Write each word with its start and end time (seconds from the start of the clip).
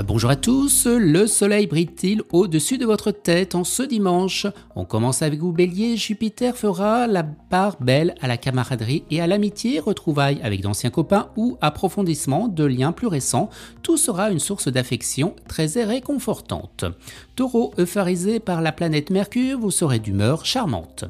Bonjour 0.00 0.30
à 0.30 0.36
tous, 0.36 0.86
le 0.86 1.26
soleil 1.26 1.66
brille-t-il 1.66 2.22
au-dessus 2.32 2.78
de 2.78 2.86
votre 2.86 3.10
tête 3.10 3.54
en 3.54 3.62
ce 3.62 3.82
dimanche? 3.82 4.46
On 4.74 4.86
commence 4.86 5.20
avec 5.20 5.40
vous 5.40 5.52
Bélier, 5.52 5.98
Jupiter 5.98 6.56
fera 6.56 7.06
la 7.06 7.22
part 7.22 7.76
belle 7.78 8.14
à 8.22 8.26
la 8.26 8.38
camaraderie 8.38 9.04
et 9.10 9.20
à 9.20 9.26
l'amitié, 9.26 9.80
retrouvailles 9.80 10.40
avec 10.42 10.62
d'anciens 10.62 10.88
copains 10.88 11.28
ou 11.36 11.58
approfondissement 11.60 12.48
de 12.48 12.64
liens 12.64 12.92
plus 12.92 13.06
récents, 13.06 13.50
tout 13.82 13.98
sera 13.98 14.30
une 14.30 14.38
source 14.38 14.68
d'affection 14.68 15.36
très 15.46 15.66
réconfortante. 15.84 16.86
Taureau, 17.36 17.74
euphorisé 17.78 18.40
par 18.40 18.62
la 18.62 18.72
planète 18.72 19.10
Mercure, 19.10 19.58
vous 19.58 19.70
serez 19.70 19.98
d'humeur 19.98 20.46
charmante. 20.46 21.04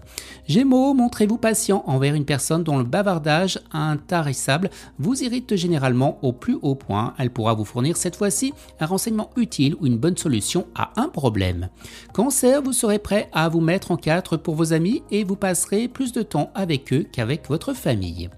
Gémeaux, 0.48 0.92
montrez-vous 0.92 1.38
patient 1.38 1.84
envers 1.86 2.16
une 2.16 2.24
personne 2.24 2.64
dont 2.64 2.78
le 2.78 2.84
bavardage 2.84 3.60
intarissable 3.72 4.70
vous 4.98 5.22
irrite 5.22 5.54
généralement 5.54 6.18
au 6.22 6.32
plus 6.32 6.58
haut 6.62 6.74
point. 6.74 7.14
Elle 7.18 7.30
pourra 7.30 7.54
vous 7.54 7.64
fournir 7.64 7.96
cette 7.96 8.16
fois-ci 8.16 8.52
un 8.80 8.86
renseignement 8.86 9.30
utile 9.36 9.76
ou 9.80 9.86
une 9.86 9.98
bonne 9.98 10.16
solution 10.16 10.66
à 10.74 10.92
un 10.96 11.08
problème. 11.08 11.68
Cancer, 12.12 12.62
vous 12.62 12.72
serez 12.72 12.98
prêt 12.98 13.28
à 13.32 13.48
vous 13.48 13.60
mettre 13.60 13.90
en 13.90 13.96
quatre 13.96 14.36
pour 14.36 14.54
vos 14.54 14.72
amis 14.72 15.02
et 15.10 15.24
vous 15.24 15.36
passerez 15.36 15.88
plus 15.88 16.12
de 16.12 16.22
temps 16.22 16.50
avec 16.54 16.92
eux 16.92 17.06
qu'avec 17.10 17.48
votre 17.48 17.74
famille. 17.74 18.30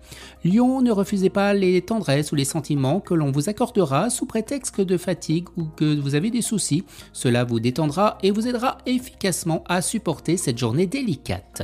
Lion, 0.44 0.82
ne 0.82 0.90
refusez 0.90 1.30
pas 1.30 1.54
les 1.54 1.80
tendresses 1.80 2.32
ou 2.32 2.34
les 2.34 2.44
sentiments 2.44 3.00
que 3.00 3.14
l'on 3.14 3.30
vous 3.30 3.48
accordera 3.48 4.10
sous 4.10 4.26
prétexte 4.26 4.80
de 4.80 4.96
fatigue 4.96 5.48
ou 5.56 5.64
que 5.64 5.98
vous 5.98 6.14
avez 6.14 6.30
des 6.30 6.42
soucis. 6.42 6.84
Cela 7.12 7.44
vous 7.44 7.60
détendra 7.60 8.18
et 8.22 8.30
vous 8.30 8.46
aidera 8.46 8.78
efficacement 8.86 9.64
à 9.66 9.80
supporter 9.80 10.36
cette 10.36 10.58
journée 10.58 10.86
délicate. 10.86 11.62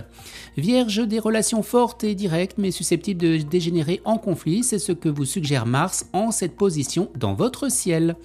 Vierge, 0.56 1.06
des 1.06 1.18
relations 1.18 1.62
fortes 1.62 2.04
et 2.04 2.14
directes 2.14 2.56
mais 2.58 2.70
susceptibles 2.70 3.20
de 3.20 3.36
dégénérer 3.38 4.00
en 4.04 4.16
conflit, 4.18 4.62
c'est 4.62 4.78
ce 4.78 4.92
que 4.92 5.08
vous 5.08 5.24
suggère 5.24 5.66
Mars 5.66 6.06
en 6.12 6.30
cette 6.30 6.56
position 6.56 7.10
dans 7.16 7.34
votre 7.34 7.70
ciel. 7.70 8.16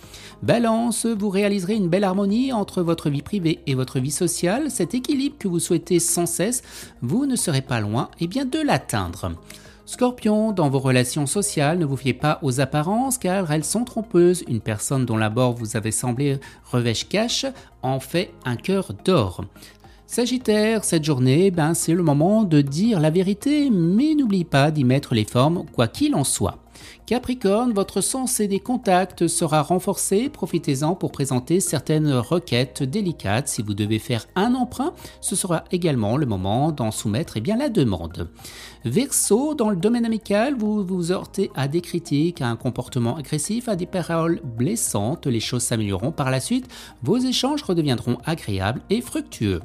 Balance, 0.45 1.07
vous 1.07 1.31
réaliserez 1.31 1.73
une 1.73 1.89
belle 1.89 2.03
harmonie 2.03 2.53
entre 2.53 2.83
votre 2.83 3.09
vie 3.09 3.23
privée 3.23 3.61
et 3.65 3.73
votre 3.73 3.99
vie 3.99 4.11
sociale. 4.11 4.69
Cet 4.69 4.93
équilibre 4.93 5.37
que 5.39 5.47
vous 5.47 5.57
souhaitez 5.57 5.97
sans 5.97 6.27
cesse, 6.27 6.61
vous 7.01 7.25
ne 7.25 7.35
serez 7.35 7.63
pas 7.63 7.79
loin 7.79 8.11
eh 8.19 8.27
bien, 8.27 8.45
de 8.45 8.59
l'atteindre. 8.59 9.31
Scorpion, 9.87 10.51
dans 10.51 10.69
vos 10.69 10.77
relations 10.77 11.25
sociales, 11.25 11.79
ne 11.79 11.85
vous 11.85 11.97
fiez 11.97 12.13
pas 12.13 12.37
aux 12.43 12.59
apparences 12.59 13.17
car 13.17 13.51
elles 13.51 13.63
sont 13.63 13.85
trompeuses. 13.85 14.43
Une 14.47 14.61
personne 14.61 15.07
dont 15.07 15.17
l'abord 15.17 15.53
vous 15.53 15.77
avez 15.77 15.89
semblé 15.89 16.39
revêche 16.71 17.09
cache 17.09 17.47
en 17.81 17.99
fait 17.99 18.31
un 18.45 18.55
cœur 18.55 18.93
d'or. 19.03 19.45
Sagittaire, 20.07 20.83
cette 20.83 21.03
journée, 21.03 21.49
ben, 21.49 21.73
c'est 21.73 21.93
le 21.93 22.03
moment 22.03 22.43
de 22.43 22.61
dire 22.61 22.99
la 22.99 23.09
vérité, 23.09 23.69
mais 23.71 24.13
n'oublie 24.13 24.43
pas 24.43 24.69
d'y 24.69 24.83
mettre 24.83 25.15
les 25.15 25.25
formes, 25.25 25.65
quoi 25.73 25.87
qu'il 25.87 26.15
en 26.15 26.23
soit. 26.23 26.59
Capricorne, 27.07 27.73
votre 27.73 28.01
sens 28.01 28.39
et 28.39 28.47
des 28.47 28.59
contacts 28.59 29.27
sera 29.27 29.63
renforcé, 29.63 30.29
profitez-en 30.29 30.95
pour 30.95 31.11
présenter 31.11 31.59
certaines 31.59 32.11
requêtes 32.13 32.83
délicates. 32.83 33.47
Si 33.47 33.63
vous 33.63 33.73
devez 33.73 33.99
faire 33.99 34.27
un 34.35 34.53
emprunt, 34.53 34.93
ce 35.21 35.35
sera 35.35 35.63
également 35.71 36.17
le 36.17 36.25
moment 36.25 36.71
d'en 36.71 36.91
soumettre 36.91 37.37
eh 37.37 37.41
la 37.57 37.69
demande. 37.69 38.29
Verseau, 38.85 39.55
dans 39.55 39.69
le 39.69 39.75
domaine 39.75 40.05
amical, 40.05 40.55
vous 40.55 40.83
vous 40.83 41.11
heurtez 41.11 41.49
à 41.55 41.67
des 41.67 41.81
critiques, 41.81 42.41
à 42.41 42.47
un 42.47 42.55
comportement 42.55 43.17
agressif, 43.17 43.67
à 43.67 43.75
des 43.75 43.87
paroles 43.87 44.39
blessantes. 44.43 45.25
Les 45.25 45.39
choses 45.39 45.63
s'amélioreront 45.63 46.11
par 46.11 46.29
la 46.29 46.39
suite, 46.39 46.67
vos 47.01 47.17
échanges 47.17 47.63
redeviendront 47.63 48.17
agréables 48.25 48.81
et 48.89 49.01
fructueux. 49.01 49.61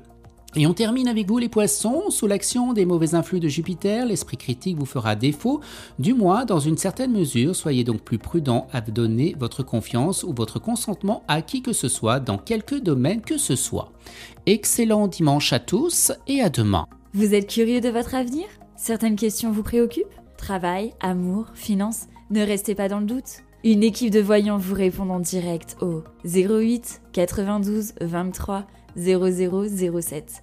Et 0.56 0.66
on 0.66 0.74
termine 0.74 1.06
avec 1.06 1.28
vous 1.28 1.38
les 1.38 1.48
poissons, 1.48 2.10
sous 2.10 2.26
l'action 2.26 2.72
des 2.72 2.84
mauvais 2.84 3.14
influx 3.14 3.38
de 3.38 3.46
Jupiter, 3.46 4.04
l'esprit 4.04 4.36
critique 4.36 4.76
vous 4.76 4.86
fera 4.86 5.14
défaut, 5.14 5.60
du 6.00 6.12
moins 6.12 6.44
dans 6.44 6.58
une 6.58 6.76
certaine 6.76 7.12
mesure, 7.12 7.54
soyez 7.54 7.84
donc 7.84 8.00
plus 8.00 8.18
prudent 8.18 8.66
à 8.72 8.80
donner 8.80 9.36
votre 9.38 9.62
confiance 9.62 10.24
ou 10.24 10.32
votre 10.32 10.58
consentement 10.58 11.22
à 11.28 11.40
qui 11.40 11.62
que 11.62 11.72
ce 11.72 11.86
soit 11.86 12.18
dans 12.18 12.36
quelque 12.36 12.74
domaine 12.74 13.20
que 13.20 13.38
ce 13.38 13.54
soit. 13.54 13.92
Excellent 14.46 15.06
dimanche 15.06 15.52
à 15.52 15.60
tous 15.60 16.10
et 16.26 16.42
à 16.42 16.50
demain. 16.50 16.86
Vous 17.14 17.32
êtes 17.32 17.48
curieux 17.48 17.80
de 17.80 17.88
votre 17.88 18.16
avenir? 18.16 18.46
Certaines 18.74 19.16
questions 19.16 19.52
vous 19.52 19.62
préoccupent? 19.62 20.06
Travail, 20.36 20.94
amour, 20.98 21.46
finances? 21.54 22.08
Ne 22.30 22.44
restez 22.44 22.74
pas 22.74 22.88
dans 22.88 22.98
le 22.98 23.06
doute. 23.06 23.44
Une 23.62 23.84
équipe 23.84 24.10
de 24.10 24.20
voyants 24.20 24.58
vous 24.58 24.74
répond 24.74 25.10
en 25.10 25.20
direct 25.20 25.76
au 25.80 26.02
08 26.24 27.02
92 27.12 27.92
23 28.00 28.66
0007 28.96 30.42